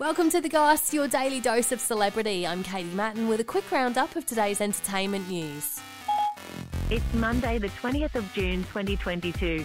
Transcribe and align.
Welcome 0.00 0.30
to 0.30 0.40
The 0.40 0.48
Goss, 0.48 0.94
your 0.94 1.08
daily 1.08 1.40
dose 1.40 1.72
of 1.72 1.78
celebrity. 1.78 2.46
I'm 2.46 2.62
Katie 2.62 2.88
Mattin 2.94 3.28
with 3.28 3.38
a 3.40 3.44
quick 3.44 3.70
roundup 3.70 4.16
of 4.16 4.24
today's 4.24 4.62
entertainment 4.62 5.28
news. 5.28 5.78
It's 6.88 7.04
Monday, 7.12 7.58
the 7.58 7.68
20th 7.68 8.14
of 8.14 8.32
June, 8.32 8.64
2022. 8.64 9.62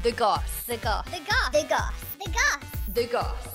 The 0.00 0.12
Goss. 0.12 0.62
The 0.62 0.76
goss. 0.76 1.06
The 1.06 1.18
goss. 1.28 1.50
The 1.50 1.66
goss. 1.68 1.92
The 2.24 2.30
goss. 2.30 2.64
The 2.94 3.06
Goss. 3.06 3.48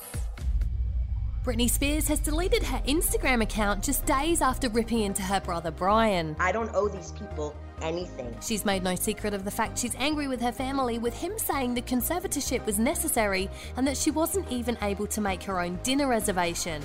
Britney 1.46 1.70
Spears 1.70 2.10
has 2.10 2.20
deleted 2.20 2.64
her 2.64 2.80
Instagram 2.80 3.42
account 3.42 3.82
just 3.82 4.06
days 4.06 4.42
after 4.42 4.68
ripping 4.68 5.04
into 5.04 5.22
her 5.22 5.40
brother 5.40 5.72
Bryan. 5.72 6.36
I 6.38 6.52
don't 6.52 6.72
owe 6.76 6.90
these 6.90 7.14
people 7.14 7.56
anything. 7.84 8.36
She's 8.42 8.66
made 8.66 8.84
no 8.84 8.96
secret 8.96 9.34
of 9.34 9.46
the 9.46 9.52
fact 9.52 9.78
she's 9.78 9.96
angry 9.96 10.28
with 10.28 10.42
her 10.42 10.52
family, 10.52 10.98
with 10.98 11.14
him 11.14 11.34
saying 11.38 11.74
the 11.74 11.82
conservatorship 11.82 12.66
was 12.66 12.80
necessary 12.80 13.50
and 13.78 13.86
that 13.88 13.98
she 13.98 14.10
wasn't 14.10 14.52
even 14.52 14.78
able 14.82 15.08
to 15.08 15.22
make 15.22 15.44
her 15.44 15.60
own 15.60 15.80
dinner 15.84 16.08
reservation. 16.08 16.82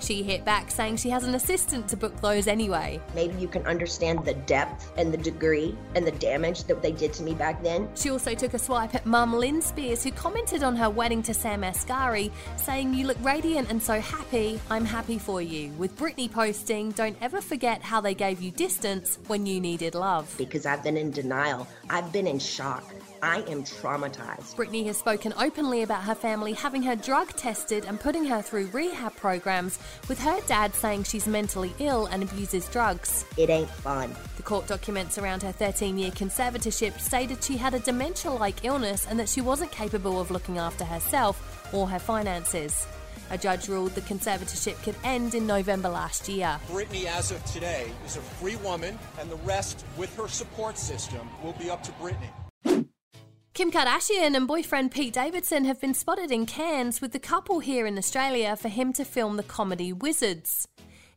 She 0.00 0.22
hit 0.22 0.44
back 0.44 0.70
saying 0.70 0.96
she 0.96 1.10
has 1.10 1.24
an 1.24 1.34
assistant 1.34 1.88
to 1.88 1.96
book 1.96 2.18
those 2.20 2.46
anyway. 2.46 3.00
Maybe 3.14 3.34
you 3.40 3.48
can 3.48 3.66
understand 3.66 4.24
the 4.24 4.34
depth 4.34 4.92
and 4.96 5.12
the 5.12 5.18
degree 5.18 5.76
and 5.94 6.06
the 6.06 6.12
damage 6.12 6.64
that 6.64 6.82
they 6.82 6.92
did 6.92 7.12
to 7.14 7.22
me 7.22 7.34
back 7.34 7.62
then. 7.62 7.88
She 7.94 8.10
also 8.10 8.34
took 8.34 8.54
a 8.54 8.58
swipe 8.58 8.94
at 8.94 9.06
mum 9.06 9.34
Lynne 9.34 9.62
Spears, 9.62 10.02
who 10.02 10.10
commented 10.12 10.62
on 10.62 10.76
her 10.76 10.90
wedding 10.90 11.22
to 11.24 11.34
Sam 11.34 11.62
Asghari, 11.62 12.30
saying, 12.56 12.94
You 12.94 13.06
look 13.06 13.18
radiant 13.22 13.70
and 13.70 13.82
so 13.82 14.00
happy. 14.00 14.60
I'm 14.70 14.84
happy 14.84 15.18
for 15.18 15.42
you. 15.42 15.70
With 15.72 15.96
Britney 15.96 16.30
posting, 16.30 16.90
Don't 16.92 17.16
ever 17.20 17.40
forget 17.40 17.82
how 17.82 18.00
they 18.00 18.14
gave 18.14 18.40
you 18.40 18.50
distance 18.50 19.18
when 19.26 19.46
you 19.46 19.60
needed 19.60 19.94
love. 19.94 20.32
Because 20.38 20.66
I've 20.66 20.82
been 20.82 20.96
in 20.96 21.10
denial. 21.10 21.66
I've 21.90 22.12
been 22.12 22.26
in 22.26 22.38
shock. 22.38 22.84
I 23.22 23.38
am 23.42 23.64
traumatized. 23.64 24.54
Britney 24.54 24.86
has 24.86 24.96
spoken 24.96 25.32
openly 25.38 25.82
about 25.82 26.04
her 26.04 26.14
family 26.14 26.52
having 26.52 26.82
her 26.82 26.96
drug 26.96 27.28
tested 27.36 27.84
and 27.84 27.98
putting 27.98 28.24
her 28.26 28.42
through 28.42 28.66
rehab 28.68 29.16
programs, 29.16 29.78
with 30.08 30.18
her 30.20 30.40
dad 30.46 30.74
saying 30.74 31.04
she's 31.04 31.26
mentally 31.26 31.72
ill 31.78 32.06
and 32.06 32.22
abuses 32.22 32.68
drugs. 32.68 33.24
It 33.36 33.50
ain't 33.50 33.70
fun. 33.70 34.14
The 34.36 34.42
court 34.42 34.66
documents 34.66 35.18
around 35.18 35.42
her 35.42 35.52
13 35.52 35.98
year 35.98 36.10
conservatorship 36.10 37.00
stated 37.00 37.42
she 37.42 37.56
had 37.56 37.74
a 37.74 37.80
dementia 37.80 38.30
like 38.30 38.64
illness 38.64 39.06
and 39.08 39.18
that 39.18 39.28
she 39.28 39.40
wasn't 39.40 39.72
capable 39.72 40.20
of 40.20 40.30
looking 40.30 40.58
after 40.58 40.84
herself 40.84 41.68
or 41.72 41.88
her 41.88 41.98
finances. 41.98 42.86
A 43.30 43.36
judge 43.36 43.68
ruled 43.68 43.94
the 43.94 44.00
conservatorship 44.02 44.82
could 44.82 44.96
end 45.04 45.34
in 45.34 45.46
November 45.46 45.90
last 45.90 46.28
year. 46.28 46.58
Britney, 46.68 47.04
as 47.04 47.30
of 47.30 47.44
today, 47.44 47.90
is 48.06 48.16
a 48.16 48.20
free 48.20 48.56
woman, 48.56 48.98
and 49.20 49.30
the 49.30 49.36
rest, 49.36 49.84
with 49.98 50.14
her 50.16 50.28
support 50.28 50.78
system, 50.78 51.28
will 51.42 51.52
be 51.54 51.68
up 51.68 51.82
to 51.82 51.92
Britney. 51.92 52.30
Kim 53.58 53.72
Kardashian 53.72 54.36
and 54.36 54.46
boyfriend 54.46 54.92
Pete 54.92 55.12
Davidson 55.12 55.64
have 55.64 55.80
been 55.80 55.92
spotted 55.92 56.30
in 56.30 56.46
Cairns 56.46 57.00
with 57.00 57.10
the 57.10 57.18
couple 57.18 57.58
here 57.58 57.88
in 57.88 57.98
Australia 57.98 58.54
for 58.54 58.68
him 58.68 58.92
to 58.92 59.04
film 59.04 59.36
the 59.36 59.42
comedy 59.42 59.92
Wizards. 59.92 60.68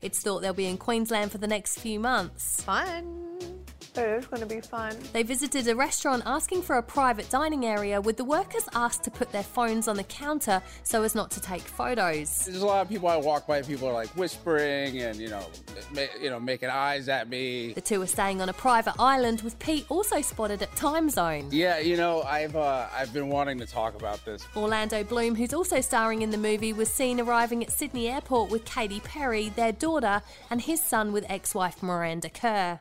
It's 0.02 0.24
thought 0.24 0.42
they'll 0.42 0.52
be 0.52 0.66
in 0.66 0.80
Queensland 0.80 1.32
for 1.32 1.38
the 1.38 1.46
next 1.46 1.78
few 1.78 2.00
months. 2.00 2.64
Fun. 2.64 3.51
It 3.96 4.00
is 4.00 4.26
going 4.28 4.42
to 4.42 4.48
be 4.48 4.62
fun. 4.62 4.96
They 5.12 5.24
visited 5.24 5.68
a 5.68 5.76
restaurant 5.76 6.24
asking 6.26 6.62
for 6.62 6.78
a 6.78 6.84
private 6.84 7.30
dining 7.30 7.66
area 7.66 8.00
with 8.00 8.16
the 8.16 8.24
workers 8.24 8.64
asked 8.74 9.04
to 9.04 9.12
put 9.12 9.32
their 9.34 9.44
phones 9.44 9.90
on 9.90 9.98
the 9.98 10.04
counter 10.06 10.62
so 10.84 11.04
as 11.04 11.14
not 11.14 11.30
to 11.32 11.42
take 11.42 11.62
photos. 11.62 12.46
There's 12.46 12.62
a 12.62 12.66
lot 12.66 12.82
of 12.82 12.90
people 12.90 13.10
I 13.10 13.18
walk 13.18 13.48
by. 13.48 13.62
People 13.64 13.90
are 13.90 13.94
like 13.94 14.08
whispering 14.16 15.02
and 15.02 15.18
you 15.18 15.30
know, 15.30 15.46
ma- 15.94 16.02
you 16.22 16.30
know, 16.30 16.40
making 16.40 16.70
eyes 16.70 17.10
at 17.10 17.28
me. 17.28 17.74
The 17.74 17.82
two 17.82 18.02
are 18.02 18.08
staying 18.08 18.42
on 18.42 18.48
a 18.48 18.54
private 18.54 18.96
island 18.98 19.42
with 19.42 19.60
Pete 19.60 19.86
also 19.90 20.22
spotted 20.22 20.62
at 20.62 20.72
Timezone. 20.76 21.50
Yeah, 21.52 21.80
you 21.80 21.98
know, 21.98 22.22
I've 22.22 22.56
uh, 22.56 22.88
I've 22.96 23.14
been 23.14 23.28
wanting 23.28 23.60
to 23.60 23.66
talk 23.66 23.96
about 23.96 24.24
this. 24.24 24.48
Orlando 24.56 25.04
Bloom, 25.04 25.36
who's 25.36 25.54
also 25.54 25.82
starring 25.82 26.22
in 26.22 26.30
the 26.30 26.38
movie, 26.38 26.72
was 26.72 26.90
seen 26.90 27.20
arriving 27.20 27.62
at 27.62 27.72
Sydney 27.72 28.08
Airport 28.08 28.50
with 28.50 28.64
Katy 28.64 29.02
Perry, 29.02 29.50
their 29.50 29.74
daughter, 29.74 30.22
and 30.50 30.62
his 30.62 30.82
son 30.82 31.12
with 31.12 31.26
ex 31.30 31.54
wife 31.54 31.84
Miranda 31.84 32.30
Kerr. 32.30 32.80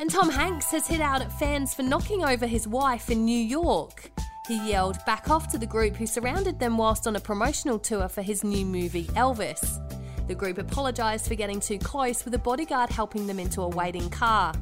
And 0.00 0.10
Tom 0.10 0.28
Hanks 0.28 0.72
has 0.72 0.88
hit 0.88 1.00
out 1.00 1.22
at 1.22 1.30
fans 1.38 1.72
for 1.72 1.84
knocking 1.84 2.24
over 2.24 2.46
his 2.46 2.66
wife 2.66 3.10
in 3.10 3.24
New 3.24 3.38
York. 3.38 4.10
He 4.48 4.68
yelled 4.68 4.98
back 5.06 5.30
off 5.30 5.46
to 5.52 5.58
the 5.58 5.66
group 5.66 5.94
who 5.94 6.06
surrounded 6.06 6.58
them 6.58 6.76
whilst 6.76 7.06
on 7.06 7.14
a 7.14 7.20
promotional 7.20 7.78
tour 7.78 8.08
for 8.08 8.20
his 8.20 8.42
new 8.42 8.66
movie 8.66 9.04
Elvis. 9.14 9.80
The 10.26 10.34
group 10.34 10.58
apologised 10.58 11.28
for 11.28 11.36
getting 11.36 11.60
too 11.60 11.78
close, 11.78 12.24
with 12.24 12.34
a 12.34 12.38
bodyguard 12.38 12.90
helping 12.90 13.28
them 13.28 13.38
into 13.38 13.62
a 13.62 13.68
waiting 13.68 14.10
car. 14.10 14.52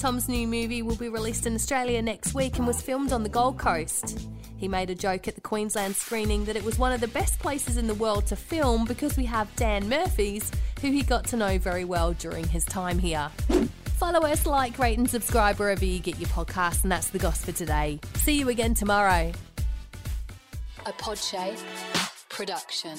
Tom's 0.00 0.28
new 0.28 0.48
movie 0.48 0.82
will 0.82 0.96
be 0.96 1.08
released 1.08 1.46
in 1.46 1.54
Australia 1.54 2.02
next 2.02 2.34
week 2.34 2.58
and 2.58 2.66
was 2.66 2.82
filmed 2.82 3.12
on 3.12 3.22
the 3.22 3.28
Gold 3.28 3.58
Coast. 3.58 4.26
He 4.56 4.66
made 4.66 4.90
a 4.90 4.94
joke 4.94 5.28
at 5.28 5.36
the 5.36 5.40
Queensland 5.40 5.94
screening 5.94 6.44
that 6.46 6.56
it 6.56 6.64
was 6.64 6.78
one 6.78 6.92
of 6.92 7.00
the 7.00 7.08
best 7.08 7.38
places 7.38 7.76
in 7.76 7.86
the 7.86 7.94
world 7.94 8.26
to 8.26 8.36
film 8.36 8.84
because 8.84 9.16
we 9.16 9.26
have 9.26 9.54
Dan 9.54 9.88
Murphy's, 9.88 10.50
who 10.80 10.90
he 10.90 11.02
got 11.02 11.24
to 11.26 11.36
know 11.36 11.56
very 11.56 11.84
well 11.84 12.14
during 12.14 12.48
his 12.48 12.64
time 12.64 12.98
here. 12.98 13.30
Follow 13.96 14.20
us, 14.20 14.44
like, 14.44 14.78
rate, 14.78 14.98
and 14.98 15.08
subscribe 15.08 15.58
wherever 15.58 15.84
you 15.84 15.98
get 16.00 16.18
your 16.18 16.28
podcasts, 16.28 16.82
and 16.82 16.92
that's 16.92 17.08
the 17.08 17.18
gospel 17.18 17.54
today. 17.54 17.98
See 18.16 18.38
you 18.38 18.50
again 18.50 18.74
tomorrow. 18.74 19.32
A 20.84 20.92
Podshape 20.92 21.58
production. 22.28 22.98